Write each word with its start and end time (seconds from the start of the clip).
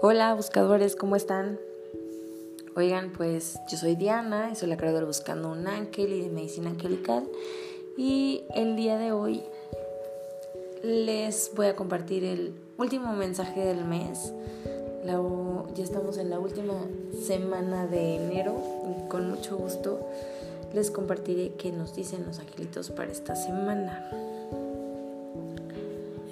Hola 0.00 0.32
buscadores, 0.34 0.94
¿cómo 0.94 1.16
están? 1.16 1.58
Oigan, 2.76 3.12
pues 3.12 3.58
yo 3.68 3.76
soy 3.76 3.96
Diana 3.96 4.50
y 4.52 4.54
soy 4.54 4.68
la 4.68 4.76
creadora 4.76 5.04
Buscando 5.04 5.50
un 5.50 5.66
Ángel 5.66 6.12
y 6.12 6.20
de 6.20 6.28
Medicina 6.28 6.70
Angelical 6.70 7.28
y 7.96 8.44
el 8.54 8.76
día 8.76 8.96
de 8.96 9.10
hoy 9.10 9.42
les 10.84 11.50
voy 11.56 11.66
a 11.66 11.74
compartir 11.74 12.22
el 12.22 12.54
último 12.76 13.12
mensaje 13.14 13.64
del 13.64 13.84
mes. 13.84 14.32
ya 15.74 15.82
estamos 15.82 16.16
en 16.18 16.30
la 16.30 16.38
última 16.38 16.74
semana 17.20 17.88
de 17.88 18.16
enero 18.16 18.54
y 18.88 19.08
con 19.08 19.28
mucho 19.28 19.56
gusto 19.56 19.98
les 20.72 20.92
compartiré 20.92 21.54
qué 21.58 21.72
nos 21.72 21.96
dicen 21.96 22.24
los 22.24 22.38
angelitos 22.38 22.90
para 22.90 23.10
esta 23.10 23.34
semana. 23.34 24.08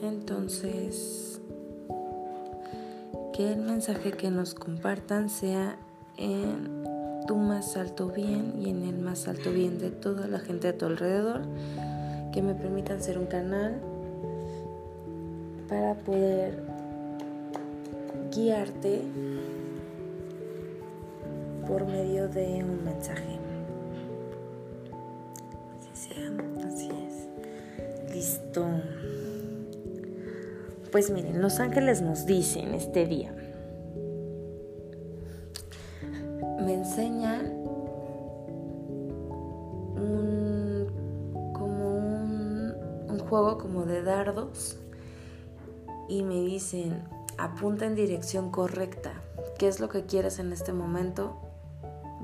Entonces, 0.02 1.25
que 3.36 3.52
el 3.52 3.60
mensaje 3.60 4.12
que 4.12 4.30
nos 4.30 4.54
compartan 4.54 5.28
sea 5.28 5.76
en 6.16 6.84
tu 7.26 7.36
más 7.36 7.76
alto 7.76 8.09
bien 8.09 8.54
y 8.59 8.70
en 8.70 8.82
el 8.82 8.98
más 8.98 9.28
alto 9.28 9.52
bien 9.52 9.78
de 9.78 9.90
toda 9.90 10.26
la 10.26 10.38
gente 10.38 10.68
a 10.68 10.78
tu 10.78 10.86
alrededor, 10.86 11.42
que 12.32 12.40
me 12.40 12.54
permitan 12.54 13.02
ser 13.02 13.18
un 13.18 13.26
canal 13.26 13.78
para 15.68 15.95
poder 15.96 16.62
guiarte 18.34 19.02
por 21.68 21.84
medio 21.84 22.28
de 22.28 22.64
un 22.64 22.84
mensaje. 22.84 23.38
Así 25.78 26.09
sea, 26.09 26.66
así 26.66 26.88
es. 26.88 28.14
Listo. 28.14 28.64
Pues 30.96 31.10
miren, 31.10 31.42
los 31.42 31.60
ángeles 31.60 32.00
nos 32.00 32.24
dicen 32.24 32.72
este 32.72 33.04
día, 33.04 33.30
me 36.64 36.72
enseñan 36.72 37.52
un, 39.98 41.52
como 41.52 41.98
un, 41.98 42.74
un 43.10 43.18
juego 43.18 43.58
como 43.58 43.84
de 43.84 44.02
dardos 44.02 44.78
y 46.08 46.22
me 46.22 46.36
dicen, 46.36 47.02
apunta 47.36 47.84
en 47.84 47.94
dirección 47.94 48.50
correcta. 48.50 49.12
¿Qué 49.58 49.68
es 49.68 49.80
lo 49.80 49.90
que 49.90 50.06
quieres 50.06 50.38
en 50.38 50.50
este 50.50 50.72
momento? 50.72 51.36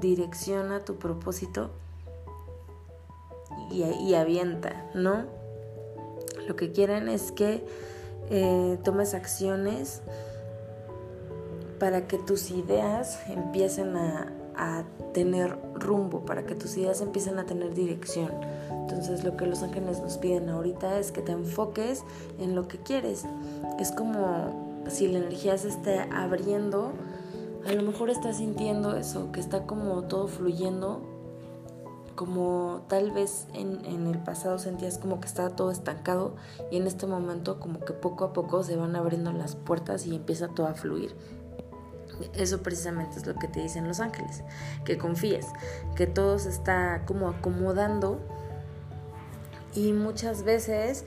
Direcciona 0.00 0.82
tu 0.82 0.96
propósito 0.96 1.72
y, 3.70 3.82
y 3.82 4.14
avienta, 4.14 4.90
¿no? 4.94 5.26
Lo 6.48 6.56
que 6.56 6.72
quieren 6.72 7.10
es 7.10 7.32
que 7.32 7.91
eh, 8.34 8.78
tomes 8.82 9.12
acciones 9.12 10.00
para 11.78 12.06
que 12.06 12.16
tus 12.16 12.50
ideas 12.50 13.18
empiecen 13.28 13.94
a, 13.94 14.32
a 14.56 14.84
tener 15.12 15.58
rumbo, 15.74 16.24
para 16.24 16.46
que 16.46 16.54
tus 16.54 16.78
ideas 16.78 17.02
empiecen 17.02 17.38
a 17.38 17.44
tener 17.44 17.74
dirección. 17.74 18.30
Entonces 18.70 19.22
lo 19.22 19.36
que 19.36 19.44
los 19.44 19.62
ángeles 19.62 20.00
nos 20.00 20.16
piden 20.16 20.48
ahorita 20.48 20.98
es 20.98 21.12
que 21.12 21.20
te 21.20 21.32
enfoques 21.32 22.04
en 22.38 22.54
lo 22.54 22.68
que 22.68 22.78
quieres. 22.78 23.26
Es 23.78 23.92
como 23.92 24.82
si 24.88 25.08
la 25.08 25.18
energía 25.18 25.58
se 25.58 25.68
esté 25.68 25.98
abriendo, 26.10 26.92
a 27.66 27.72
lo 27.74 27.82
mejor 27.82 28.08
estás 28.08 28.38
sintiendo 28.38 28.96
eso, 28.96 29.30
que 29.30 29.40
está 29.40 29.66
como 29.66 30.04
todo 30.04 30.26
fluyendo 30.26 31.11
como 32.14 32.84
tal 32.88 33.10
vez 33.10 33.46
en, 33.54 34.06
el 34.06 34.18
pasado 34.18 34.58
sentías 34.58 34.98
como 34.98 35.20
que 35.20 35.26
estaba 35.26 35.50
todo 35.50 35.70
estancado 35.70 36.36
y 36.70 36.76
en 36.76 36.86
este 36.86 37.06
momento 37.06 37.60
como 37.60 37.80
que 37.80 37.92
poco 37.92 38.24
a 38.24 38.32
poco 38.32 38.62
se 38.62 38.76
van 38.76 38.96
abriendo 38.96 39.32
las 39.32 39.56
puertas 39.56 40.06
y 40.06 40.16
empieza 40.16 40.48
todo 40.48 40.66
a 40.66 40.74
fluir. 40.74 41.14
Eso 42.34 42.62
precisamente 42.62 43.18
es 43.18 43.26
lo 43.26 43.34
que 43.34 43.48
te 43.48 43.60
dicen 43.60 43.88
los 43.88 43.98
ángeles, 43.98 44.42
que 44.84 44.98
confíes, 44.98 45.46
que 45.96 46.06
todo 46.06 46.38
se 46.38 46.50
está 46.50 47.04
como 47.06 47.28
acomodando 47.28 48.20
y 49.74 49.92
muchas 49.92 50.44
veces 50.44 51.04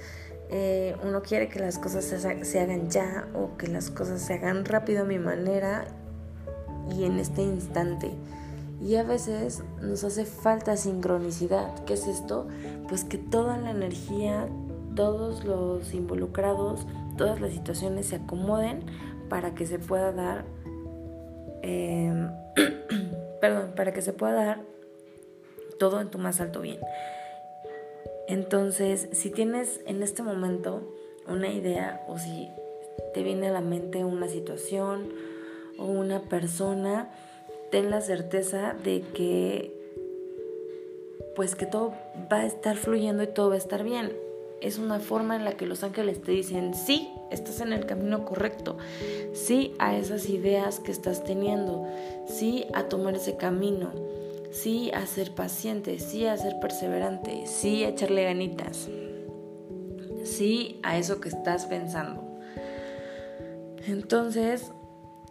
eh, 0.49 0.95
uno 1.03 1.21
quiere 1.21 1.47
que 1.47 1.59
las 1.59 1.77
cosas 1.77 2.03
se, 2.05 2.45
se 2.45 2.59
hagan 2.59 2.89
ya 2.89 3.27
o 3.33 3.55
que 3.57 3.67
las 3.67 3.91
cosas 3.91 4.21
se 4.21 4.33
hagan 4.33 4.65
rápido 4.65 5.03
a 5.03 5.05
mi 5.05 5.19
manera 5.19 5.85
y 6.89 7.05
en 7.05 7.19
este 7.19 7.41
instante 7.41 8.11
y 8.81 8.95
a 8.95 9.03
veces 9.03 9.63
nos 9.81 10.03
hace 10.03 10.25
falta 10.25 10.77
sincronicidad. 10.77 11.83
¿Qué 11.85 11.93
es 11.93 12.07
esto? 12.07 12.47
Pues 12.87 13.03
que 13.03 13.17
toda 13.17 13.57
la 13.57 13.71
energía, 13.71 14.47
todos 14.95 15.43
los 15.43 15.93
involucrados, 15.93 16.85
todas 17.17 17.39
las 17.39 17.51
situaciones 17.51 18.07
se 18.07 18.17
acomoden 18.17 18.85
para 19.29 19.55
que 19.55 19.65
se 19.65 19.79
pueda 19.79 20.11
dar, 20.11 20.45
em, 21.61 22.29
perdón, 23.41 23.73
para 23.75 23.93
que 23.93 24.01
se 24.01 24.13
pueda 24.13 24.33
dar 24.33 24.61
todo 25.79 26.01
en 26.01 26.09
tu 26.09 26.17
más 26.17 26.39
alto 26.41 26.61
bien. 26.61 26.79
Entonces, 28.27 29.07
si 29.11 29.29
tienes 29.29 29.81
en 29.85 30.01
este 30.01 30.23
momento 30.23 30.81
una 31.27 31.51
idea 31.51 32.03
o 32.07 32.17
si 32.17 32.49
te 33.13 33.23
viene 33.23 33.47
a 33.47 33.51
la 33.51 33.61
mente 33.61 34.03
una 34.03 34.27
situación 34.27 35.09
o 35.77 35.85
una 35.85 36.23
persona, 36.23 37.09
ten 37.71 37.89
la 37.89 38.01
certeza 38.01 38.75
de 38.83 39.01
que 39.13 39.75
pues 41.35 41.55
que 41.55 41.65
todo 41.65 41.93
va 42.31 42.37
a 42.37 42.45
estar 42.45 42.77
fluyendo 42.77 43.23
y 43.23 43.27
todo 43.27 43.49
va 43.49 43.55
a 43.55 43.59
estar 43.59 43.83
bien. 43.83 44.13
Es 44.61 44.79
una 44.79 44.99
forma 44.99 45.35
en 45.35 45.43
la 45.43 45.57
que 45.57 45.65
los 45.65 45.83
ángeles 45.83 46.21
te 46.21 46.31
dicen, 46.31 46.73
sí, 46.73 47.11
estás 47.29 47.59
en 47.59 47.73
el 47.73 47.85
camino 47.85 48.25
correcto, 48.25 48.77
sí 49.33 49.73
a 49.77 49.97
esas 49.97 50.29
ideas 50.29 50.79
que 50.79 50.91
estás 50.91 51.23
teniendo, 51.23 51.85
sí 52.25 52.65
a 52.73 52.83
tomar 52.85 53.15
ese 53.15 53.35
camino, 53.35 53.91
sí 54.51 54.91
a 54.93 55.05
ser 55.05 55.31
paciente, 55.31 55.99
sí 55.99 56.25
a 56.25 56.37
ser 56.37 56.59
perseverante, 56.61 57.45
sí 57.45 57.83
a 57.83 57.89
echarle 57.89 58.23
ganitas, 58.23 58.87
sí 60.23 60.79
a 60.83 60.97
eso 60.97 61.19
que 61.19 61.29
estás 61.29 61.65
pensando. 61.65 62.23
Entonces, 63.87 64.71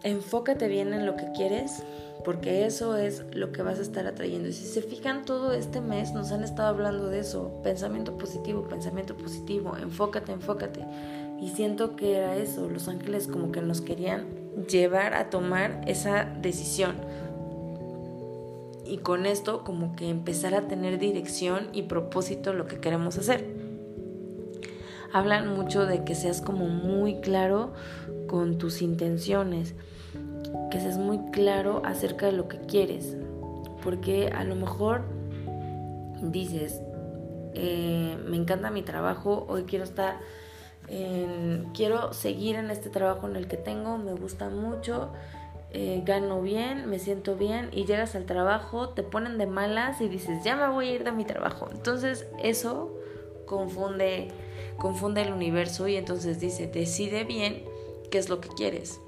enfócate 0.02 0.68
bien 0.68 0.92
en 0.92 1.06
lo 1.06 1.16
que 1.16 1.32
quieres, 1.32 1.82
porque 2.24 2.64
eso 2.64 2.96
es 2.96 3.24
lo 3.32 3.52
que 3.52 3.62
vas 3.62 3.78
a 3.78 3.82
estar 3.82 4.06
atrayendo. 4.06 4.48
Y 4.48 4.52
si 4.52 4.64
se 4.64 4.82
fijan, 4.82 5.24
todo 5.24 5.52
este 5.52 5.80
mes 5.80 6.12
nos 6.12 6.32
han 6.32 6.42
estado 6.44 6.68
hablando 6.68 7.08
de 7.08 7.20
eso, 7.20 7.60
pensamiento 7.62 8.16
positivo, 8.16 8.68
pensamiento 8.68 9.16
positivo, 9.16 9.76
enfócate, 9.76 10.32
enfócate. 10.32 10.86
Y 11.40 11.50
siento 11.50 11.96
que 11.96 12.16
era 12.16 12.36
eso, 12.36 12.68
los 12.70 12.88
ángeles 12.88 13.26
como 13.26 13.52
que 13.52 13.60
nos 13.60 13.80
querían 13.80 14.26
llevar 14.68 15.14
a 15.14 15.30
tomar 15.30 15.82
esa 15.86 16.24
decisión. 16.24 16.96
Y 18.86 18.98
con 18.98 19.26
esto 19.26 19.64
como 19.64 19.96
que 19.96 20.08
empezar 20.08 20.54
a 20.54 20.68
tener 20.68 20.98
dirección 20.98 21.68
y 21.72 21.82
propósito 21.82 22.52
lo 22.52 22.66
que 22.66 22.80
queremos 22.80 23.18
hacer. 23.18 23.44
Hablan 25.12 25.54
mucho 25.54 25.86
de 25.86 26.04
que 26.04 26.14
seas 26.14 26.40
como 26.40 26.66
muy 26.66 27.20
claro 27.20 27.72
con 28.26 28.58
tus 28.58 28.82
intenciones 28.82 29.74
que 30.74 30.80
seas 30.80 30.98
muy 30.98 31.18
claro 31.30 31.82
acerca 31.84 32.26
de 32.26 32.32
lo 32.32 32.48
que 32.48 32.58
quieres. 32.58 33.16
Porque 33.84 34.32
a 34.34 34.42
lo 34.42 34.56
mejor 34.56 35.02
dices, 36.20 36.80
eh, 37.54 38.18
me 38.26 38.36
encanta 38.36 38.70
mi 38.70 38.82
trabajo, 38.82 39.46
hoy 39.48 39.66
quiero 39.66 39.84
estar 39.84 40.16
en, 40.88 41.70
quiero 41.74 42.12
seguir 42.12 42.56
en 42.56 42.72
este 42.72 42.90
trabajo 42.90 43.28
en 43.28 43.36
el 43.36 43.46
que 43.46 43.56
tengo, 43.56 43.98
me 43.98 44.14
gusta 44.14 44.48
mucho, 44.50 45.12
eh, 45.70 46.02
gano 46.04 46.42
bien, 46.42 46.90
me 46.90 46.98
siento 46.98 47.36
bien 47.36 47.68
y 47.70 47.84
llegas 47.84 48.16
al 48.16 48.24
trabajo, 48.24 48.88
te 48.88 49.04
ponen 49.04 49.38
de 49.38 49.46
malas 49.46 50.00
y 50.00 50.08
dices, 50.08 50.42
ya 50.42 50.56
me 50.56 50.66
voy 50.66 50.88
a 50.88 50.92
ir 50.92 51.04
de 51.04 51.12
mi 51.12 51.24
trabajo. 51.24 51.68
Entonces 51.70 52.26
eso 52.42 52.92
confunde, 53.46 54.26
confunde 54.76 55.22
el 55.22 55.32
universo 55.32 55.86
y 55.86 55.94
entonces 55.94 56.40
dice, 56.40 56.66
decide 56.66 57.22
bien 57.22 57.62
qué 58.10 58.18
es 58.18 58.28
lo 58.28 58.40
que 58.40 58.48
quieres 58.48 58.98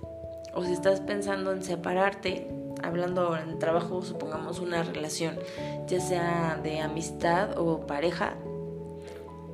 o 0.57 0.65
si 0.65 0.73
estás 0.73 1.01
pensando 1.01 1.53
en 1.53 1.63
separarte, 1.63 2.49
hablando 2.83 3.37
en 3.37 3.59
trabajo, 3.59 4.03
supongamos 4.03 4.59
una 4.59 4.83
relación, 4.83 5.39
ya 5.87 6.01
sea 6.01 6.59
de 6.63 6.81
amistad 6.81 7.59
o 7.59 7.87
pareja, 7.87 8.35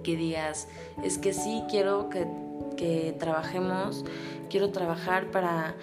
que 0.04 0.16
digas, 0.16 0.68
es 1.02 1.18
que 1.18 1.32
sí, 1.32 1.64
quiero 1.68 2.08
que, 2.08 2.26
que 2.76 3.14
trabajemos, 3.18 4.04
quiero 4.48 4.70
trabajar 4.70 5.30
para, 5.32 5.74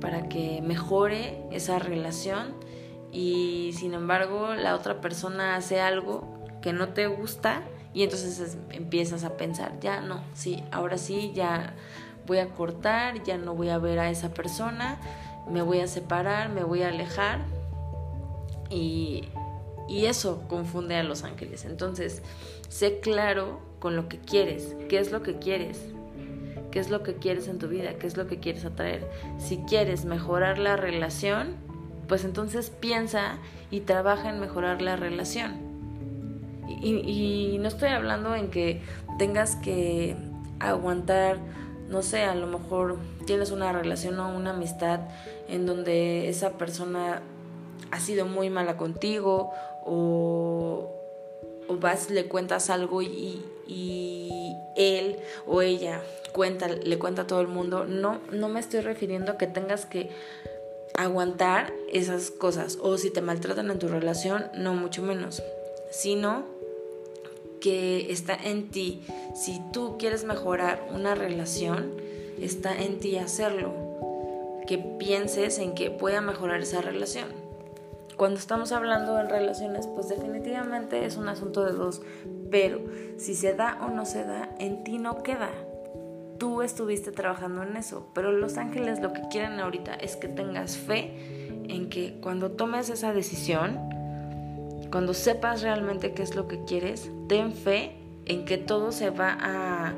para 0.00 0.28
que 0.28 0.60
mejore 0.62 1.42
esa 1.50 1.78
relación 1.78 2.54
y 3.12 3.72
sin 3.74 3.94
embargo 3.94 4.54
la 4.54 4.74
otra 4.74 5.00
persona 5.00 5.56
hace 5.56 5.80
algo 5.80 6.24
que 6.60 6.74
no 6.74 6.90
te 6.90 7.06
gusta 7.06 7.62
y 7.94 8.02
entonces 8.02 8.58
empiezas 8.70 9.24
a 9.24 9.38
pensar, 9.38 9.80
ya 9.80 10.02
no, 10.02 10.22
sí, 10.34 10.62
ahora 10.70 10.98
sí, 10.98 11.32
ya 11.34 11.74
voy 12.26 12.38
a 12.38 12.48
cortar, 12.48 13.22
ya 13.22 13.38
no 13.38 13.54
voy 13.54 13.68
a 13.70 13.78
ver 13.78 13.98
a 13.98 14.10
esa 14.10 14.34
persona, 14.34 14.98
me 15.50 15.62
voy 15.62 15.80
a 15.80 15.86
separar, 15.86 16.48
me 16.50 16.64
voy 16.64 16.82
a 16.82 16.88
alejar 16.88 17.40
y, 18.68 19.24
y 19.88 20.06
eso 20.06 20.42
confunde 20.48 20.96
a 20.96 21.02
los 21.02 21.24
ángeles. 21.24 21.64
Entonces, 21.64 22.22
sé 22.68 23.00
claro 23.00 23.60
con 23.78 23.96
lo 23.96 24.08
que 24.08 24.18
quieres, 24.18 24.74
qué 24.88 24.98
es 24.98 25.12
lo 25.12 25.22
que 25.22 25.38
quieres, 25.38 25.80
qué 26.70 26.80
es 26.80 26.90
lo 26.90 27.02
que 27.02 27.14
quieres 27.14 27.48
en 27.48 27.58
tu 27.58 27.68
vida, 27.68 27.94
qué 27.94 28.06
es 28.06 28.16
lo 28.16 28.26
que 28.26 28.38
quieres 28.38 28.64
atraer. 28.64 29.08
Si 29.38 29.58
quieres 29.58 30.04
mejorar 30.04 30.58
la 30.58 30.76
relación, 30.76 31.54
pues 32.08 32.24
entonces 32.24 32.70
piensa 32.70 33.38
y 33.70 33.80
trabaja 33.80 34.30
en 34.30 34.40
mejorar 34.40 34.82
la 34.82 34.96
relación. 34.96 35.54
Y, 36.82 36.96
y 36.96 37.58
no 37.58 37.68
estoy 37.68 37.90
hablando 37.90 38.34
en 38.34 38.50
que 38.50 38.82
tengas 39.18 39.56
que 39.56 40.16
aguantar, 40.58 41.38
no 41.88 42.02
sé, 42.02 42.22
a 42.22 42.34
lo 42.34 42.46
mejor 42.46 42.98
tienes 43.26 43.50
una 43.50 43.72
relación 43.72 44.18
o 44.18 44.34
una 44.34 44.50
amistad 44.50 45.00
en 45.48 45.66
donde 45.66 46.28
esa 46.28 46.52
persona 46.52 47.22
ha 47.90 48.00
sido 48.00 48.26
muy 48.26 48.50
mala 48.50 48.76
contigo 48.76 49.52
o, 49.84 50.90
o 51.68 51.76
vas, 51.76 52.10
le 52.10 52.26
cuentas 52.26 52.70
algo 52.70 53.02
y, 53.02 53.44
y, 53.66 54.56
él 54.76 55.16
o 55.46 55.62
ella 55.62 56.02
cuenta, 56.32 56.68
le 56.68 56.98
cuenta 56.98 57.22
a 57.22 57.26
todo 57.26 57.40
el 57.40 57.48
mundo. 57.48 57.86
No, 57.86 58.20
no 58.30 58.48
me 58.48 58.60
estoy 58.60 58.80
refiriendo 58.80 59.32
a 59.32 59.38
que 59.38 59.46
tengas 59.46 59.86
que 59.86 60.10
aguantar 60.94 61.72
esas 61.90 62.30
cosas 62.30 62.78
o 62.82 62.98
si 62.98 63.10
te 63.10 63.22
maltratan 63.22 63.70
en 63.70 63.78
tu 63.78 63.88
relación, 63.88 64.50
no 64.54 64.74
mucho 64.74 65.02
menos, 65.02 65.42
sino 65.90 66.44
que 67.66 68.12
está 68.12 68.36
en 68.36 68.70
ti. 68.70 69.02
Si 69.34 69.60
tú 69.72 69.96
quieres 69.98 70.22
mejorar 70.22 70.86
una 70.94 71.16
relación, 71.16 71.94
está 72.40 72.80
en 72.80 73.00
ti 73.00 73.18
hacerlo. 73.18 73.74
Que 74.68 74.78
pienses 74.78 75.58
en 75.58 75.74
que 75.74 75.90
pueda 75.90 76.20
mejorar 76.20 76.60
esa 76.60 76.80
relación. 76.80 77.26
Cuando 78.16 78.38
estamos 78.38 78.70
hablando 78.70 79.18
en 79.18 79.28
relaciones, 79.28 79.88
pues 79.88 80.08
definitivamente 80.08 81.04
es 81.06 81.16
un 81.16 81.28
asunto 81.28 81.64
de 81.64 81.72
dos, 81.72 82.02
pero 82.52 82.82
si 83.16 83.34
se 83.34 83.52
da 83.54 83.80
o 83.84 83.90
no 83.90 84.06
se 84.06 84.22
da, 84.22 84.54
en 84.60 84.84
ti 84.84 84.98
no 84.98 85.24
queda. 85.24 85.50
Tú 86.38 86.62
estuviste 86.62 87.10
trabajando 87.10 87.64
en 87.64 87.76
eso, 87.76 88.06
pero 88.14 88.30
los 88.30 88.58
ángeles 88.58 89.00
lo 89.00 89.12
que 89.12 89.22
quieren 89.28 89.58
ahorita 89.58 89.92
es 89.94 90.14
que 90.14 90.28
tengas 90.28 90.76
fe 90.76 91.10
en 91.68 91.88
que 91.88 92.20
cuando 92.20 92.52
tomes 92.52 92.90
esa 92.90 93.12
decisión, 93.12 93.95
cuando 94.96 95.12
sepas 95.12 95.60
realmente 95.60 96.14
qué 96.14 96.22
es 96.22 96.34
lo 96.36 96.48
que 96.48 96.64
quieres, 96.64 97.10
ten 97.28 97.52
fe 97.52 97.98
en 98.24 98.46
que 98.46 98.56
todo 98.56 98.92
se 98.92 99.10
va 99.10 99.36
a, 99.38 99.92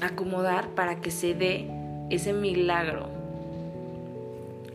acomodar 0.00 0.70
para 0.70 1.02
que 1.02 1.10
se 1.10 1.34
dé 1.34 1.68
ese 2.08 2.32
milagro 2.32 3.10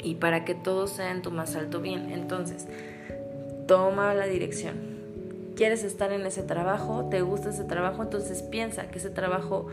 y 0.04 0.14
para 0.14 0.46
que 0.46 0.54
todo 0.54 0.86
sea 0.86 1.10
en 1.10 1.24
tu 1.24 1.32
más 1.32 1.56
alto 1.56 1.82
bien. 1.82 2.12
Entonces, 2.12 2.68
toma 3.68 4.14
la 4.14 4.28
dirección. 4.28 4.76
¿Quieres 5.56 5.84
estar 5.84 6.12
en 6.12 6.24
ese 6.24 6.44
trabajo? 6.44 7.06
¿Te 7.10 7.24
gusta 7.24 7.50
ese 7.50 7.64
trabajo? 7.64 8.04
Entonces 8.04 8.44
piensa 8.44 8.92
que 8.92 9.00
ese 9.00 9.10
trabajo 9.10 9.66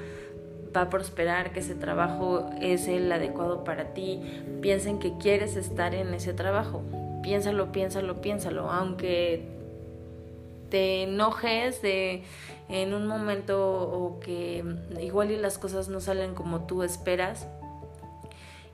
va 0.75 0.81
a 0.81 0.89
prosperar, 0.89 1.53
que 1.53 1.61
ese 1.61 1.75
trabajo 1.75 2.49
es 2.63 2.89
el 2.89 3.13
adecuado 3.13 3.65
para 3.65 3.93
ti. 3.93 4.23
Piensa 4.63 4.89
en 4.89 4.99
que 4.99 5.13
quieres 5.19 5.57
estar 5.57 5.95
en 5.95 6.15
ese 6.15 6.33
trabajo 6.33 6.83
piénsalo, 7.27 7.73
piénsalo, 7.73 8.21
piénsalo, 8.21 8.71
aunque 8.71 9.43
te 10.71 11.03
enojes 11.03 11.83
de 11.83 12.23
en 12.69 12.95
un 12.95 13.09
momento 13.09 13.83
o 13.83 14.21
que 14.21 14.65
igual 15.01 15.33
y 15.33 15.37
las 15.37 15.59
cosas 15.59 15.89
no 15.89 16.01
salen 16.01 16.35
como 16.35 16.67
tú 16.67 16.85
esperas 16.85 17.49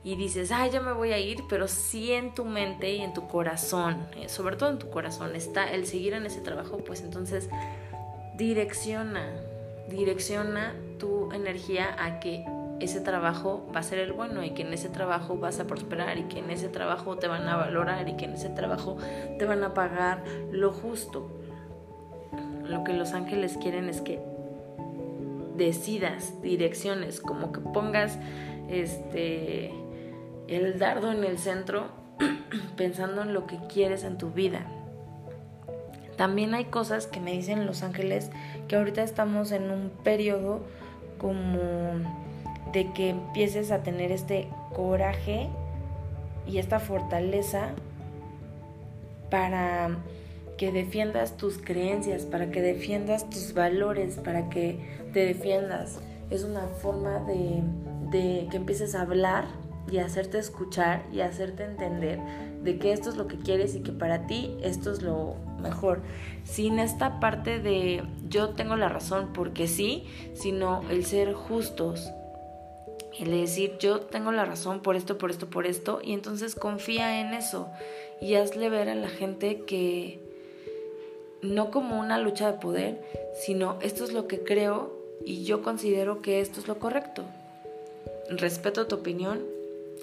y 0.03 0.15
dices, 0.15 0.51
ay, 0.51 0.69
ya 0.69 0.81
me 0.81 0.91
voy 0.91 1.13
a 1.13 1.17
ir, 1.17 1.43
pero 1.49 1.67
sí 1.67 2.11
en 2.11 2.35
tu 2.35 2.45
mente 2.45 2.93
y 2.93 3.01
en 3.01 3.15
tu 3.15 3.27
corazón, 3.27 4.05
eh, 4.17 4.29
sobre 4.29 4.55
todo 4.55 4.69
en 4.69 4.77
tu 4.77 4.91
corazón, 4.91 5.35
está 5.35 5.71
el 5.71 5.87
seguir 5.87 6.13
en 6.13 6.27
ese 6.27 6.41
trabajo, 6.41 6.77
pues 6.77 7.01
entonces 7.01 7.49
direcciona, 8.35 9.31
direcciona 9.89 10.75
tu 10.99 11.31
energía 11.31 11.95
a 11.97 12.19
que 12.19 12.45
ese 12.79 12.99
trabajo 13.01 13.65
va 13.73 13.79
a 13.79 13.83
ser 13.83 13.99
el 13.99 14.13
bueno 14.13 14.43
y 14.43 14.51
que 14.51 14.63
en 14.63 14.73
ese 14.73 14.89
trabajo 14.89 15.37
vas 15.37 15.59
a 15.59 15.67
prosperar 15.67 16.17
y 16.17 16.23
que 16.23 16.39
en 16.39 16.51
ese 16.51 16.69
trabajo 16.69 17.17
te 17.17 17.27
van 17.27 17.47
a 17.47 17.55
valorar 17.55 18.09
y 18.09 18.15
que 18.15 18.25
en 18.25 18.33
ese 18.33 18.49
trabajo 18.49 18.97
te 19.39 19.45
van 19.45 19.63
a 19.63 19.73
pagar 19.73 20.23
lo 20.51 20.71
justo. 20.71 21.29
Lo 22.65 22.83
que 22.83 22.93
los 22.93 23.13
ángeles 23.13 23.57
quieren 23.61 23.89
es 23.89 24.01
que 24.01 24.19
decidas 25.55 26.41
direcciones, 26.41 27.21
como 27.21 27.51
que 27.51 27.59
pongas 27.59 28.17
este 28.69 29.71
el 30.47 30.77
dardo 30.77 31.11
en 31.11 31.23
el 31.23 31.37
centro 31.37 31.87
pensando 32.75 33.21
en 33.21 33.33
lo 33.33 33.47
que 33.47 33.57
quieres 33.71 34.03
en 34.03 34.17
tu 34.17 34.31
vida. 34.31 34.65
También 36.17 36.53
hay 36.53 36.65
cosas 36.65 37.07
que 37.07 37.19
me 37.19 37.31
dicen 37.31 37.65
los 37.65 37.81
ángeles 37.81 38.29
que 38.67 38.75
ahorita 38.75 39.03
estamos 39.03 39.51
en 39.51 39.71
un 39.71 39.89
periodo 40.03 40.61
como 41.17 42.22
de 42.71 42.91
que 42.91 43.09
empieces 43.09 43.71
a 43.71 43.83
tener 43.83 44.11
este 44.11 44.47
coraje 44.73 45.49
y 46.47 46.57
esta 46.57 46.79
fortaleza 46.79 47.69
para 49.29 49.97
que 50.57 50.71
defiendas 50.71 51.37
tus 51.37 51.57
creencias, 51.57 52.23
para 52.23 52.51
que 52.51 52.61
defiendas 52.61 53.29
tus 53.29 53.53
valores, 53.53 54.17
para 54.17 54.49
que 54.49 54.79
te 55.13 55.25
defiendas. 55.25 55.99
Es 56.29 56.43
una 56.43 56.67
forma 56.67 57.19
de, 57.19 57.63
de 58.11 58.47
que 58.49 58.57
empieces 58.57 58.95
a 58.95 59.01
hablar 59.01 59.45
y 59.91 59.97
hacerte 59.97 60.39
escuchar 60.39 61.03
y 61.11 61.21
hacerte 61.21 61.63
entender 61.65 62.19
de 62.63 62.79
que 62.79 62.93
esto 62.93 63.09
es 63.09 63.17
lo 63.17 63.27
que 63.27 63.37
quieres 63.37 63.75
y 63.75 63.81
que 63.81 63.91
para 63.91 64.25
ti 64.25 64.55
esto 64.61 64.91
es 64.91 65.01
lo 65.01 65.35
mejor. 65.61 66.01
Sin 66.43 66.79
esta 66.79 67.19
parte 67.19 67.59
de 67.59 68.03
yo 68.29 68.49
tengo 68.49 68.75
la 68.75 68.89
razón 68.89 69.31
porque 69.33 69.67
sí, 69.67 70.05
sino 70.33 70.81
el 70.89 71.05
ser 71.05 71.33
justos, 71.33 72.11
el 73.19 73.31
decir 73.31 73.77
yo 73.79 74.01
tengo 74.01 74.31
la 74.31 74.45
razón 74.45 74.81
por 74.81 74.95
esto, 74.95 75.17
por 75.17 75.31
esto, 75.31 75.49
por 75.49 75.65
esto, 75.65 75.99
y 76.03 76.13
entonces 76.13 76.55
confía 76.55 77.21
en 77.21 77.33
eso 77.33 77.67
y 78.21 78.35
hazle 78.35 78.69
ver 78.69 78.89
a 78.89 78.95
la 78.95 79.09
gente 79.09 79.61
que 79.61 80.19
no 81.41 81.71
como 81.71 81.99
una 81.99 82.17
lucha 82.17 82.51
de 82.51 82.57
poder, 82.57 83.01
sino 83.45 83.77
esto 83.81 84.03
es 84.03 84.13
lo 84.13 84.27
que 84.27 84.43
creo 84.43 84.93
y 85.25 85.43
yo 85.43 85.61
considero 85.61 86.21
que 86.21 86.39
esto 86.39 86.59
es 86.59 86.67
lo 86.67 86.79
correcto. 86.79 87.23
Respeto 88.29 88.87
tu 88.87 88.95
opinión, 88.95 89.43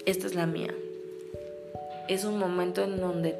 esta 0.05 0.27
es 0.27 0.35
la 0.35 0.45
mía. 0.45 0.73
Es 2.07 2.25
un 2.25 2.37
momento 2.37 2.83
en 2.83 2.97
donde 2.97 3.37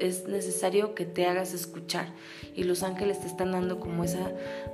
es 0.00 0.26
necesario 0.26 0.94
que 0.94 1.06
te 1.06 1.26
hagas 1.26 1.54
escuchar 1.54 2.08
y 2.56 2.64
los 2.64 2.82
ángeles 2.82 3.20
te 3.20 3.26
están 3.26 3.52
dando 3.52 3.78
como 3.78 4.04
ese 4.04 4.18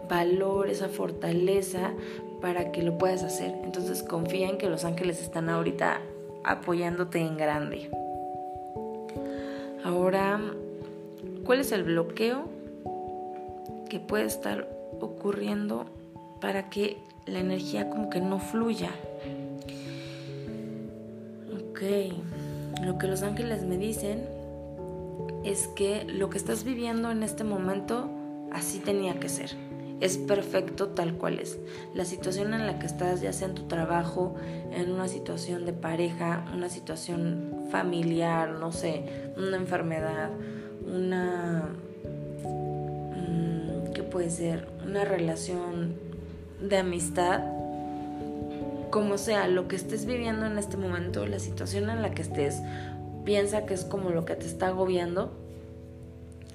valor, 0.08 0.70
esa 0.70 0.88
fortaleza 0.88 1.92
para 2.40 2.73
que 2.73 2.82
lo 2.82 2.99
puedas 2.99 3.23
hacer. 3.23 3.54
Entonces 3.64 4.02
confía 4.02 4.49
en 4.49 4.59
que 4.59 4.68
los 4.68 4.85
ángeles 4.85 5.20
están 5.20 5.49
ahorita 5.49 6.00
apoyándote 6.44 7.18
en 7.18 7.37
grande. 7.37 7.90
Ahora, 9.85 10.40
¿cuál 11.44 11.61
es 11.61 11.73
el 11.73 11.85
bloqueo 11.85 12.49
que 13.88 14.00
puede 14.00 14.25
estar 14.25 14.68
ocurriendo 15.00 15.87
para 16.40 16.70
que 16.70 16.99
la 17.26 17.40
energía 17.40 17.90
como 17.90 18.11
que 18.11 18.20
no 18.20 18.38
fluya? 18.38 18.90
Ok, 21.54 21.80
lo 22.82 22.99
que 22.99 23.06
los 23.06 23.23
ángeles 23.23 23.64
me 23.64 23.76
dicen 23.76 24.26
es 25.44 25.68
que 25.68 26.04
lo 26.04 26.30
que 26.30 26.38
estás 26.38 26.64
viviendo 26.64 27.11
en 27.11 27.23
este 27.23 27.44
momento 27.44 28.11
así 28.52 28.78
tenía 28.78 29.18
que 29.18 29.28
ser 29.28 29.70
es 30.00 30.16
perfecto 30.16 30.88
tal 30.88 31.14
cual 31.14 31.38
es. 31.38 31.59
La 31.95 32.04
situación 32.04 32.54
en 32.54 32.66
la 32.66 32.78
que 32.78 32.87
estás, 32.87 33.21
ya 33.21 33.33
sea 33.33 33.49
en 33.49 33.54
tu 33.54 33.64
trabajo, 33.64 34.35
en 34.73 34.90
una 34.90 35.09
situación 35.09 35.66
de 35.66 35.73
pareja, 35.73 36.45
una 36.54 36.69
situación 36.69 37.66
familiar, 37.71 38.50
no 38.50 38.73
sé, 38.73 39.04
una 39.37 39.57
enfermedad, 39.57 40.30
una... 40.87 41.69
Mm, 42.45 43.92
¿Qué 43.92 44.02
puede 44.02 44.30
ser? 44.30 44.69
Una 44.87 45.04
relación 45.04 45.95
de 46.61 46.78
amistad, 46.78 47.42
como 48.90 49.19
sea, 49.19 49.49
lo 49.49 49.69
que 49.69 49.76
estés 49.76 50.07
viviendo 50.07 50.47
en 50.47 50.59
este 50.59 50.76
momento, 50.76 51.26
la 51.26 51.38
situación 51.38 51.90
en 51.90 52.02
la 52.02 52.11
que 52.11 52.23
estés, 52.23 52.61
piensa 53.25 53.66
que 53.66 53.75
es 53.75 53.85
como 53.85 54.11
lo 54.11 54.25
que 54.25 54.35
te 54.35 54.47
está 54.47 54.69
agobiando 54.69 55.33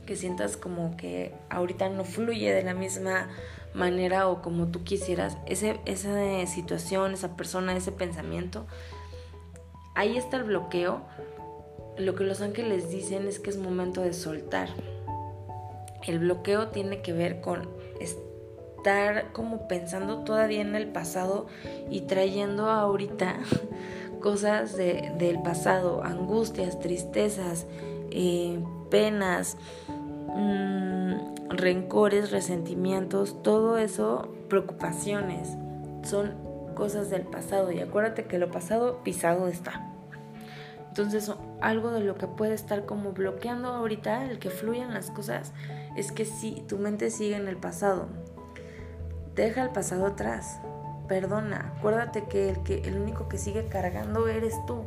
que 0.05 0.15
sientas 0.15 0.57
como 0.57 0.95
que 0.97 1.33
ahorita 1.49 1.89
no 1.89 2.03
fluye 2.03 2.53
de 2.53 2.63
la 2.63 2.73
misma 2.73 3.29
manera 3.73 4.29
o 4.29 4.41
como 4.41 4.67
tú 4.67 4.83
quisieras, 4.83 5.37
ese, 5.45 5.79
esa 5.85 6.45
situación, 6.47 7.13
esa 7.13 7.35
persona, 7.35 7.75
ese 7.75 7.91
pensamiento, 7.91 8.65
ahí 9.95 10.17
está 10.17 10.37
el 10.37 10.43
bloqueo. 10.43 11.01
Lo 11.97 12.15
que 12.15 12.23
los 12.23 12.41
ángeles 12.41 12.89
dicen 12.89 13.27
es 13.27 13.39
que 13.39 13.49
es 13.49 13.57
momento 13.57 14.01
de 14.01 14.13
soltar. 14.13 14.69
El 16.05 16.19
bloqueo 16.19 16.67
tiene 16.67 17.01
que 17.01 17.13
ver 17.13 17.41
con 17.41 17.69
estar 17.99 19.31
como 19.31 19.67
pensando 19.67 20.19
todavía 20.23 20.61
en 20.61 20.75
el 20.75 20.87
pasado 20.87 21.47
y 21.89 22.01
trayendo 22.01 22.69
ahorita 22.69 23.37
cosas 24.21 24.77
del 24.77 25.41
pasado, 25.43 26.03
angustias, 26.03 26.79
tristezas, 26.79 27.65
eh, 28.11 28.59
penas, 28.89 29.57
mm, 30.35 31.49
rencores, 31.49 32.31
resentimientos, 32.31 33.41
todo 33.41 33.77
eso, 33.77 34.29
preocupaciones, 34.49 35.57
son 36.03 36.35
cosas 36.75 37.09
del 37.09 37.23
pasado 37.23 37.71
y 37.71 37.79
acuérdate 37.79 38.25
que 38.25 38.37
lo 38.37 38.51
pasado 38.51 39.03
pisado 39.03 39.47
está. 39.47 39.91
Entonces, 40.87 41.29
algo 41.59 41.91
de 41.91 41.99
lo 42.01 42.15
que 42.15 42.27
puede 42.27 42.53
estar 42.53 42.85
como 42.85 43.11
bloqueando 43.11 43.69
ahorita 43.69 44.23
el 44.25 44.39
que 44.39 44.49
fluyan 44.49 44.93
las 44.93 45.11
cosas 45.11 45.51
es 45.97 46.11
que 46.11 46.23
si 46.23 46.63
tu 46.67 46.77
mente 46.77 47.09
sigue 47.09 47.35
en 47.35 47.47
el 47.47 47.57
pasado, 47.57 48.07
deja 49.35 49.63
el 49.63 49.71
pasado 49.71 50.05
atrás, 50.05 50.59
perdona, 51.09 51.73
acuérdate 51.77 52.23
que 52.25 52.49
el, 52.49 52.63
que 52.63 52.79
el 52.81 52.97
único 52.97 53.27
que 53.27 53.37
sigue 53.37 53.67
cargando 53.67 54.27
eres 54.27 54.53
tú. 54.65 54.83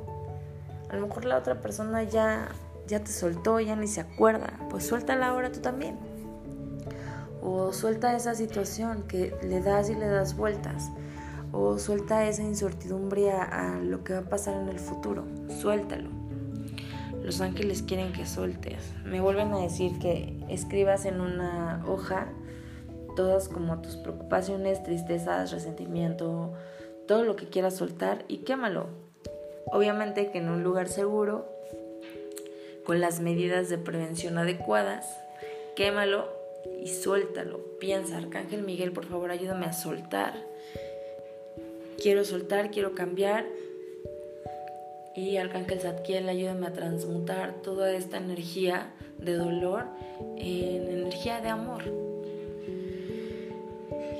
A 0.88 0.96
lo 0.96 1.06
mejor 1.06 1.26
la 1.26 1.36
otra 1.36 1.60
persona 1.60 2.02
ya, 2.04 2.48
ya 2.88 3.04
te 3.04 3.12
soltó, 3.12 3.60
ya 3.60 3.76
ni 3.76 3.86
se 3.86 4.00
acuerda, 4.00 4.58
pues 4.70 4.86
suéltala 4.86 5.28
ahora 5.28 5.52
tú 5.52 5.60
también. 5.60 5.96
O 7.40 7.72
suelta 7.72 8.16
esa 8.16 8.34
situación 8.34 9.04
que 9.06 9.34
le 9.42 9.60
das 9.60 9.88
y 9.90 9.94
le 9.94 10.08
das 10.08 10.36
vueltas 10.36 10.90
o 11.52 11.78
suelta 11.78 12.26
esa 12.26 12.42
incertidumbre 12.42 13.30
a, 13.30 13.78
lo 13.82 14.04
que 14.04 14.14
va 14.14 14.20
a 14.20 14.28
pasar 14.28 14.60
en 14.60 14.68
el 14.68 14.78
futuro. 14.78 15.24
Suéltalo. 15.60 16.10
Los 17.22 17.40
ángeles 17.40 17.82
quieren 17.82 18.12
que 18.12 18.26
sueltes. 18.26 18.94
Me 19.04 19.20
vuelven 19.20 19.52
a 19.52 19.58
decir 19.58 19.98
que 19.98 20.44
escribas 20.48 21.04
en 21.04 21.20
una 21.20 21.84
hoja 21.86 22.28
todas 23.16 23.48
como 23.48 23.80
tus 23.80 23.96
preocupaciones, 23.96 24.82
tristezas, 24.82 25.50
resentimiento, 25.50 26.52
todo 27.06 27.24
lo 27.24 27.36
que 27.36 27.48
quieras 27.48 27.76
soltar 27.76 28.24
y 28.28 28.38
quémalo. 28.38 28.86
Obviamente 29.72 30.30
que 30.30 30.38
en 30.38 30.48
un 30.48 30.62
lugar 30.62 30.88
seguro, 30.88 31.48
con 32.88 33.00
las 33.00 33.20
medidas 33.20 33.68
de 33.68 33.78
prevención 33.78 34.36
adecuadas, 34.36 35.20
quémalo 35.76 36.28
y 36.82 36.88
suéltalo. 36.88 37.60
Piensa, 37.78 38.16
Arcángel 38.16 38.62
Miguel, 38.62 38.90
por 38.90 39.04
favor, 39.04 39.30
ayúdame 39.30 39.66
a 39.66 39.72
soltar 39.72 40.34
quiero 42.00 42.24
soltar, 42.24 42.70
quiero 42.70 42.94
cambiar. 42.94 43.44
Y 45.14 45.36
Arcángel 45.36 45.80
Zadkiel, 45.80 46.28
ayúdame 46.28 46.66
a 46.68 46.72
transmutar 46.72 47.60
toda 47.62 47.92
esta 47.92 48.18
energía 48.18 48.92
de 49.18 49.34
dolor 49.34 49.86
en 50.36 50.88
energía 50.88 51.40
de 51.40 51.48
amor. 51.48 51.82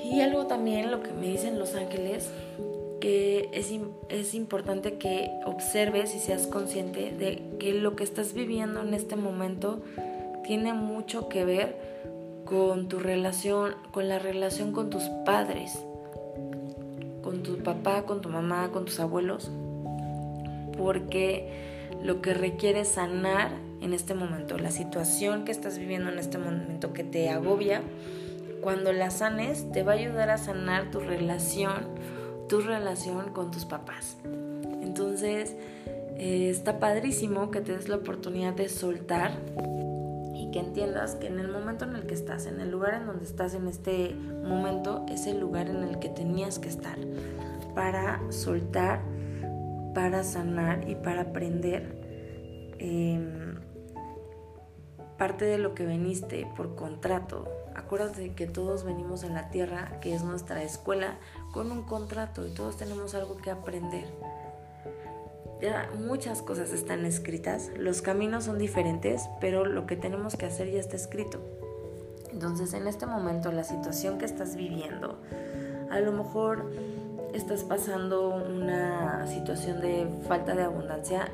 Y 0.05 0.21
algo 0.21 0.47
también, 0.47 0.91
lo 0.91 1.03
que 1.03 1.13
me 1.13 1.29
dicen 1.29 1.59
los 1.59 1.75
ángeles, 1.75 2.31
que 3.01 3.49
es, 3.53 3.73
es 4.09 4.35
importante 4.35 4.95
que 4.95 5.31
observes 5.45 6.15
y 6.15 6.19
seas 6.19 6.47
consciente 6.47 7.13
de 7.13 7.43
que 7.59 7.75
lo 7.75 7.97
que 7.97 8.05
estás 8.05 8.35
viviendo 8.35 8.83
en 8.83 8.95
este 8.95 9.17
momento 9.17 9.83
tiene 10.45 10.73
mucho 10.73 11.29
que 11.29 11.45
ver 11.45 11.77
con 12.45 12.89
tu 12.89 12.99
relación, 12.99 13.75
con 13.93 14.09
la 14.09 14.19
relación 14.19 14.73
con 14.73 14.91
tus 14.91 15.05
padres 15.25 15.79
con 17.29 17.43
tu 17.43 17.59
papá, 17.59 18.05
con 18.07 18.23
tu 18.23 18.31
mamá, 18.31 18.71
con 18.73 18.87
tus 18.87 19.01
abuelos, 19.01 19.51
porque 20.79 21.93
lo 22.03 22.23
que 22.23 22.33
requiere 22.33 22.87
sanar 22.87 23.51
en 23.83 23.93
este 23.93 24.15
momento, 24.15 24.57
la 24.57 24.71
situación 24.71 25.45
que 25.45 25.53
estás 25.53 25.79
viviendo 25.79 26.11
en 26.11 26.19
este 26.19 26.39
momento 26.39 26.95
que 26.95 27.05
te 27.05 27.29
agobia, 27.29 27.83
cuando 28.63 28.95
la 28.95 29.11
sanes 29.11 29.71
te 29.73 29.83
va 29.83 29.93
a 29.93 29.97
ayudar 29.97 30.31
a 30.31 30.39
sanar 30.39 30.91
tu 30.91 31.01
relación, 31.01 31.87
tu 32.49 32.61
relación 32.61 33.33
con 33.33 33.51
tus 33.51 33.65
papás. 33.65 34.17
Entonces, 34.83 35.55
eh, 36.17 36.51
está 36.51 36.81
padrísimo 36.81 37.51
que 37.51 37.61
te 37.61 37.73
des 37.73 37.89
la 37.89 37.97
oportunidad 37.97 38.55
de 38.55 38.69
soltar 38.69 39.33
y 40.35 40.51
que 40.51 40.59
entiendas 40.59 41.15
que 41.15 41.29
en 41.29 41.39
el 41.39 41.49
momento 41.49 41.85
en 41.85 41.95
el 41.95 42.07
que 42.07 42.15
estás, 42.15 42.47
en 42.47 42.61
el 42.61 42.71
lugar 42.71 42.95
en 42.95 43.07
donde 43.07 43.25
estás 43.25 43.55
en 43.55 43.69
este 43.69 44.15
momento, 44.15 45.07
es 45.09 45.27
el 45.27 45.39
lugar 45.39 45.69
en 45.69 45.85
el 45.85 45.99
que 45.99 46.09
tenías 46.09 46.59
que 46.59 46.69
estar 46.69 46.99
para 47.75 48.21
soltar, 48.31 49.01
para 49.95 50.25
sanar 50.25 50.89
y 50.89 50.97
para 50.97 51.23
aprender 51.23 52.75
em, 52.79 53.61
parte 55.17 55.45
de 55.45 55.59
lo 55.59 55.75
que 55.75 55.87
veniste 55.87 56.49
por 56.57 56.75
contrato. 56.75 57.47
Acuérdate 57.77 58.35
que 58.35 58.47
todos 58.47 58.83
venimos 58.83 59.23
en 59.23 59.35
la 59.35 59.51
tierra, 59.51 60.01
que 60.01 60.15
es 60.15 60.25
nuestra 60.25 60.65
escuela, 60.65 61.19
con 61.53 61.73
un 61.73 61.83
contrato 61.83 62.47
y 62.47 62.51
todos 62.51 62.77
tenemos 62.77 63.15
algo 63.15 63.37
que 63.37 63.51
aprender 63.51 64.07
ya 65.61 65.91
muchas 65.99 66.43
cosas 66.43 66.73
están 66.73 67.05
escritas, 67.05 67.71
los 67.77 68.01
caminos 68.01 68.45
son 68.45 68.59
diferentes, 68.59 69.29
pero 69.41 69.65
lo 69.65 69.87
que 69.87 69.97
tenemos 69.97 70.37
que 70.37 70.47
hacer 70.47 70.71
ya 70.71 70.79
está 70.79 70.97
escrito. 70.97 71.41
Entonces, 72.33 72.75
en 72.75 72.87
este 72.87 73.07
momento, 73.07 73.51
la 73.51 73.65
situación 73.65 74.19
que 74.19 74.25
estás 74.25 74.55
viviendo, 74.55 75.19
a 75.91 75.99
lo 75.99 76.13
mejor 76.13 76.71
estás 77.35 77.65
pasando 77.65 78.29
una 78.29 79.27
situación 79.27 79.81
de 79.81 80.09
falta 80.29 80.55
de 80.55 80.63
abundancia 80.63 81.31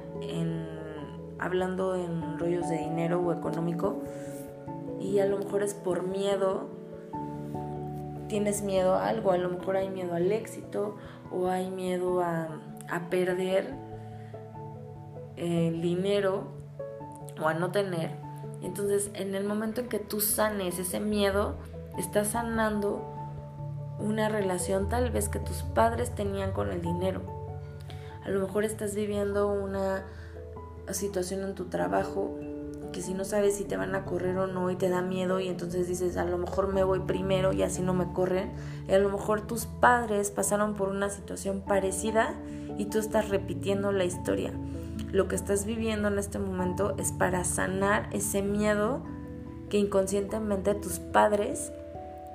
hablando 1.38 1.94
en 1.94 2.38
rollos 2.38 2.68
de 2.68 2.78
dinero 2.78 3.20
o 3.20 3.32
económico 3.32 4.00
y 5.00 5.18
a 5.18 5.26
lo 5.26 5.38
mejor 5.38 5.62
es 5.62 5.74
por 5.74 6.04
miedo 6.04 6.68
tienes 8.34 8.62
miedo 8.62 8.96
a 8.96 9.06
algo, 9.06 9.30
a 9.30 9.38
lo 9.38 9.48
mejor 9.48 9.76
hay 9.76 9.90
miedo 9.90 10.12
al 10.12 10.32
éxito 10.32 10.96
o 11.30 11.46
hay 11.46 11.70
miedo 11.70 12.20
a, 12.20 12.48
a 12.90 13.08
perder 13.08 13.72
el 15.36 15.80
dinero 15.80 16.48
o 17.40 17.46
a 17.46 17.54
no 17.54 17.70
tener. 17.70 18.10
Entonces, 18.60 19.12
en 19.14 19.36
el 19.36 19.44
momento 19.44 19.82
en 19.82 19.88
que 19.88 20.00
tú 20.00 20.20
sanes 20.20 20.80
ese 20.80 20.98
miedo, 20.98 21.54
estás 21.96 22.26
sanando 22.32 23.04
una 24.00 24.28
relación 24.28 24.88
tal 24.88 25.12
vez 25.12 25.28
que 25.28 25.38
tus 25.38 25.62
padres 25.62 26.12
tenían 26.12 26.50
con 26.50 26.72
el 26.72 26.82
dinero. 26.82 27.20
A 28.24 28.30
lo 28.30 28.40
mejor 28.40 28.64
estás 28.64 28.96
viviendo 28.96 29.46
una 29.46 30.06
situación 30.90 31.44
en 31.44 31.54
tu 31.54 31.66
trabajo 31.66 32.36
que 32.94 33.02
si 33.02 33.12
no 33.12 33.24
sabes 33.24 33.56
si 33.56 33.64
te 33.64 33.76
van 33.76 33.94
a 33.94 34.04
correr 34.04 34.38
o 34.38 34.46
no 34.46 34.70
y 34.70 34.76
te 34.76 34.88
da 34.88 35.02
miedo 35.02 35.40
y 35.40 35.48
entonces 35.48 35.88
dices 35.88 36.16
a 36.16 36.24
lo 36.24 36.38
mejor 36.38 36.72
me 36.72 36.84
voy 36.84 37.00
primero 37.00 37.52
y 37.52 37.62
así 37.62 37.82
no 37.82 37.92
me 37.92 38.12
corren. 38.12 38.52
A 38.88 38.96
lo 38.98 39.10
mejor 39.10 39.42
tus 39.42 39.66
padres 39.66 40.30
pasaron 40.30 40.74
por 40.74 40.88
una 40.88 41.10
situación 41.10 41.60
parecida 41.60 42.34
y 42.78 42.86
tú 42.86 42.98
estás 42.98 43.28
repitiendo 43.28 43.92
la 43.92 44.04
historia 44.04 44.52
lo 45.14 45.28
que 45.28 45.36
estás 45.36 45.64
viviendo 45.64 46.08
en 46.08 46.18
este 46.18 46.40
momento 46.40 46.96
es 46.98 47.12
para 47.12 47.44
sanar 47.44 48.08
ese 48.12 48.42
miedo 48.42 49.00
que 49.70 49.78
inconscientemente 49.78 50.74
tus 50.74 50.98
padres 50.98 51.72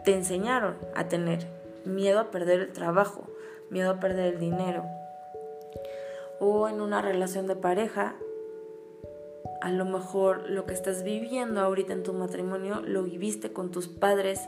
te 0.06 0.14
enseñaron 0.14 0.76
a 0.96 1.10
tener. 1.10 1.46
Miedo 1.84 2.20
a 2.20 2.32
perder 2.32 2.62
el 2.62 2.72
trabajo, 2.72 3.28
miedo 3.70 3.92
a 3.92 4.00
perder 4.00 4.36
el 4.36 4.40
dinero. 4.40 4.86
O 6.40 6.70
en 6.70 6.80
una 6.80 7.02
relación 7.02 7.48
de 7.48 7.58
pareja, 7.58 8.16
a 9.62 9.72
lo 9.72 9.86
mejor 9.86 10.50
lo 10.50 10.66
que 10.66 10.74
estás 10.74 11.04
viviendo 11.04 11.62
ahorita 11.62 11.94
en 11.94 12.04
tu 12.04 12.14
matrimonio 12.14 12.82
lo 12.82 13.04
viviste 13.04 13.52
con 13.52 13.72
tus 13.72 13.88
padres 13.88 14.42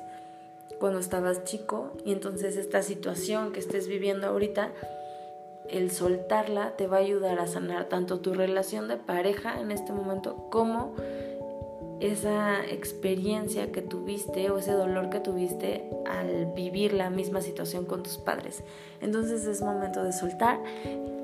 cuando 0.80 1.00
estabas 1.00 1.44
chico 1.44 1.92
y 2.06 2.12
entonces 2.12 2.58
esta 2.58 2.82
situación 2.82 3.52
que 3.52 3.60
estés 3.60 3.88
viviendo 3.88 4.28
ahorita 4.28 4.72
el 5.70 5.92
soltarla 5.92 6.76
te 6.76 6.88
va 6.88 6.98
a 6.98 7.02
ayudar 7.02 7.40
a 7.40 7.48
sanar 7.48 7.86
tanto 7.86 8.20
tu 8.20 8.34
relación 8.34 8.88
de 8.88 8.98
pareja 8.98 9.60
en 9.60 9.72
este 9.72 9.94
momento 9.94 10.48
como 10.50 10.96
esa 12.02 12.66
experiencia 12.66 13.72
que 13.72 13.82
tuviste 13.82 14.50
o 14.50 14.58
ese 14.58 14.72
dolor 14.72 15.10
que 15.10 15.20
tuviste 15.20 15.88
al 16.10 16.48
vivir 16.56 16.94
la 16.94 17.12
misma 17.12 17.42
situación 17.42 17.86
con 17.86 18.02
tus 18.02 18.18
padres. 18.18 18.64
Entonces 19.02 19.46
es 19.46 19.62
momento 19.62 20.04
de 20.04 20.12
soltar. 20.12 20.60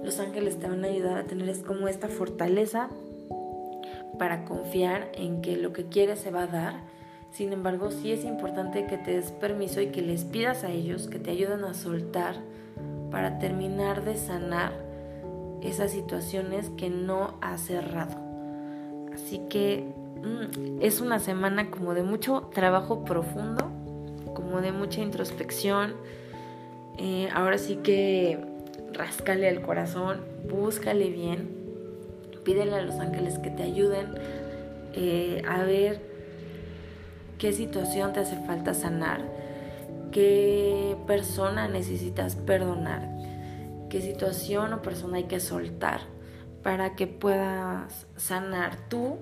Los 0.04 0.20
ángeles 0.20 0.60
te 0.60 0.68
van 0.68 0.86
a 0.86 0.88
ayudar 0.88 1.18
a 1.18 1.24
tener 1.24 1.60
como 1.64 1.88
esta 1.88 2.08
fortaleza 2.08 2.90
para 4.18 4.46
confiar 4.46 5.10
en 5.14 5.42
que 5.42 5.58
lo 5.58 5.74
que 5.74 5.86
quieres 5.86 6.20
se 6.20 6.32
va 6.32 6.44
a 6.44 6.48
dar. 6.48 6.74
Sin 7.32 7.54
embargo, 7.54 7.92
sí 7.92 8.12
es 8.12 8.24
importante 8.24 8.86
que 8.88 8.98
te 8.98 9.12
des 9.12 9.32
permiso 9.32 9.82
y 9.82 9.88
que 9.88 10.02
les 10.02 10.24
pidas 10.24 10.64
a 10.64 10.72
ellos 10.72 11.08
que 11.08 11.20
te 11.20 11.32
ayuden 11.32 11.64
a 11.64 11.74
soltar 11.74 12.36
para 13.12 13.40
terminar 13.40 14.04
de 14.04 14.16
sanar 14.16 14.74
esas 15.62 15.92
situaciones 15.92 16.70
que 16.78 16.90
no 16.90 17.36
has 17.42 17.62
cerrado. 17.62 18.16
Así 19.14 19.42
que 19.50 19.84
mm, 20.24 20.82
es 20.82 21.02
una 21.02 21.20
semana 21.20 21.70
como 21.72 21.94
de 21.94 22.04
mucho 22.04 22.50
trabajo 22.54 23.04
profundo, 23.04 23.70
como 24.34 24.62
de 24.62 24.72
mucha 24.72 25.02
introspección. 25.02 25.96
Eh, 26.98 27.30
ahora 27.34 27.58
sí 27.58 27.78
que 27.78 28.40
rascale 28.94 29.50
al 29.50 29.62
corazón, 29.62 30.22
búscale 30.50 31.10
bien, 31.10 31.67
pídele 32.48 32.78
a 32.78 32.82
los 32.82 32.96
ángeles 32.96 33.40
que 33.40 33.50
te 33.50 33.64
ayuden 33.64 34.16
eh, 34.94 35.42
a 35.46 35.64
ver 35.64 36.02
qué 37.38 37.52
situación 37.52 38.14
te 38.14 38.22
hace 38.22 38.38
falta 38.38 38.74
sanar 38.74 39.22
qué 40.14 40.96
persona 41.06 41.68
necesitas 41.68 42.38
perdonar, 42.38 43.10
qué 43.90 44.02
situación 44.02 44.72
o 44.72 44.82
persona 44.82 45.18
hay 45.18 45.26
que 45.26 45.42
soltar 45.42 46.00
para 46.64 46.96
que 46.96 47.06
puedas 47.06 48.08
sanar 48.16 48.78
tú 48.88 49.18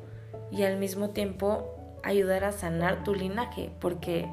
y 0.52 0.62
al 0.62 0.78
mismo 0.78 1.10
tiempo 1.10 2.00
ayudar 2.04 2.44
a 2.44 2.52
sanar 2.52 3.04
tu 3.04 3.16
linaje, 3.16 3.72
porque 3.82 4.30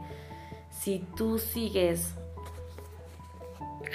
si 0.71 0.99
tú 1.17 1.39
sigues 1.39 2.11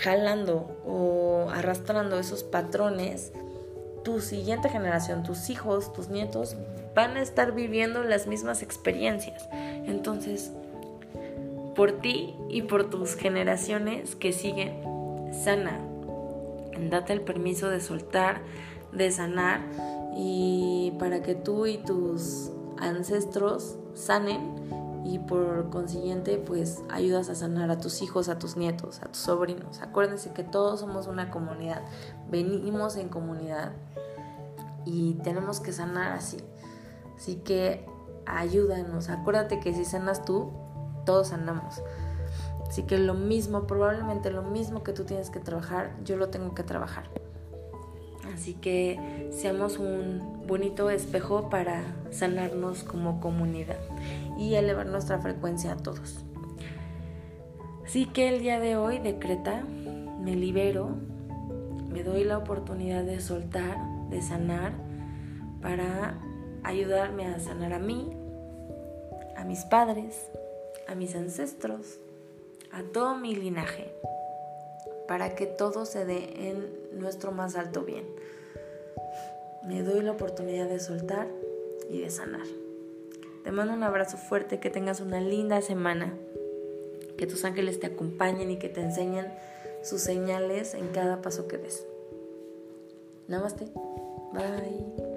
jalando 0.04 0.82
o 0.86 1.50
arrastrando 1.52 2.20
esos 2.20 2.44
patrones, 2.44 3.32
tu 4.08 4.22
siguiente 4.22 4.70
generación, 4.70 5.24
tus 5.24 5.50
hijos, 5.50 5.92
tus 5.92 6.08
nietos, 6.08 6.56
van 6.96 7.18
a 7.18 7.22
estar 7.22 7.52
viviendo 7.52 8.06
las 8.06 8.26
mismas 8.26 8.64
experiencias. 8.64 9.50
Entonces, 9.52 10.54
por 11.76 11.92
ti 12.00 12.34
y 12.48 12.62
por 12.62 12.90
tus 12.90 13.16
generaciones 13.16 14.16
que 14.16 14.32
siguen, 14.32 14.82
sana. 15.44 15.82
Date 16.90 17.12
el 17.12 17.20
permiso 17.20 17.70
de 17.70 17.82
soltar, 17.82 18.40
de 18.94 19.12
sanar 19.12 19.60
y 20.16 20.94
para 21.00 21.22
que 21.22 21.36
tú 21.36 21.66
y 21.66 21.78
tus 21.78 22.50
ancestros 22.78 23.78
sanen 23.94 24.77
y 25.08 25.20
por 25.20 25.70
consiguiente 25.70 26.38
pues 26.38 26.82
ayudas 26.90 27.30
a 27.30 27.36
sanar 27.36 27.72
a 27.72 27.78
tus 27.78 28.02
hijos, 28.02 28.28
a 28.28 28.38
tus 28.38 28.58
nietos, 28.58 29.00
a 29.02 29.06
tus 29.06 29.22
sobrinos. 29.22 29.82
Acuérdense 29.82 30.34
que 30.34 30.44
todos 30.44 30.82
somos 30.82 31.08
una 31.08 31.32
comunidad, 31.32 31.82
venimos 32.30 32.98
en 32.98 33.08
comunidad 33.08 33.72
y 34.84 35.14
tenemos 35.24 35.62
que 35.62 35.72
sanar 35.72 36.12
así. 36.12 36.38
Así 37.16 37.38
que 37.38 37.86
ayúdanos, 38.26 39.10
acuérdate 39.10 39.62
que 39.62 39.74
si 39.74 39.86
sanas 39.86 40.26
tú, 40.26 40.52
todos 41.06 41.30
sanamos. 41.30 41.82
Así 42.68 42.84
que 42.84 42.98
lo 42.98 43.14
mismo, 43.14 43.66
probablemente 43.66 44.30
lo 44.30 44.44
mismo 44.44 44.84
que 44.84 44.92
tú 44.92 45.06
tienes 45.06 45.30
que 45.30 45.40
trabajar, 45.40 45.96
yo 46.04 46.18
lo 46.18 46.28
tengo 46.28 46.54
que 46.54 46.64
trabajar. 46.64 47.10
Así 48.38 48.54
que 48.54 49.00
seamos 49.32 49.80
un 49.80 50.46
bonito 50.46 50.92
espejo 50.92 51.50
para 51.50 51.82
sanarnos 52.12 52.84
como 52.84 53.20
comunidad 53.20 53.80
y 54.38 54.54
elevar 54.54 54.86
nuestra 54.86 55.18
frecuencia 55.18 55.72
a 55.72 55.78
todos. 55.78 56.24
Así 57.84 58.06
que 58.06 58.30
el 58.30 58.42
día 58.42 58.60
de 58.60 58.78
hoy 58.78 59.00
decreta, 59.00 59.64
me 60.22 60.36
libero, 60.36 60.92
me 61.90 62.04
doy 62.04 62.26
la 62.26 62.38
oportunidad 62.38 63.04
de 63.04 63.22
soltar, 63.22 63.80
de 64.12 64.22
sanar, 64.22 64.74
para 65.60 66.20
ayudarme 66.62 67.26
a 67.26 67.40
sanar 67.40 67.74
a 67.74 67.80
mí, 67.80 68.08
a 69.36 69.46
mis 69.46 69.66
padres, 69.66 70.30
a 70.88 70.94
mis 70.94 71.16
ancestros, 71.16 72.00
a 72.72 72.84
todo 72.84 73.18
mi 73.18 73.36
linaje 73.36 73.92
para 75.08 75.36
que 75.36 75.46
todo 75.46 75.86
se 75.86 76.06
dé 76.06 76.50
en 76.50 77.00
nuestro 77.00 77.32
más 77.32 77.56
alto 77.56 77.84
bien. 77.84 78.06
Me 79.66 79.84
doy 79.84 80.02
la 80.02 80.12
oportunidad 80.12 80.68
de 80.68 80.80
soltar 80.80 81.28
y 81.90 82.02
de 82.02 82.10
sanar. 82.10 82.46
Te 83.44 83.52
mando 83.52 83.74
un 83.74 83.84
abrazo 83.84 84.18
fuerte, 84.18 84.60
que 84.60 84.70
tengas 84.70 85.00
una 85.00 85.22
linda 85.22 85.62
semana, 85.62 86.14
que 87.18 87.28
tus 87.28 87.46
ángeles 87.46 87.80
te 87.80 87.88
acompañen 87.88 88.52
y 88.52 88.58
que 88.58 88.70
te 88.70 88.82
enseñen 88.82 89.28
sus 89.84 90.02
señales 90.02 90.74
en 90.74 90.90
cada 90.90 91.22
paso 91.22 91.48
que 91.48 91.58
des. 91.58 91.86
Namaste. 93.28 93.68
Bye. 94.34 95.08